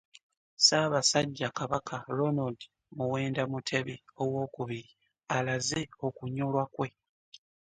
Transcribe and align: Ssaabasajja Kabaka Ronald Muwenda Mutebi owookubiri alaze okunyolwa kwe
Ssaabasajja 0.57 1.47
Kabaka 1.57 1.95
Ronald 2.17 2.59
Muwenda 2.97 3.43
Mutebi 3.51 3.95
owookubiri 4.21 4.91
alaze 5.35 5.79
okunyolwa 6.07 6.63
kwe 6.73 6.87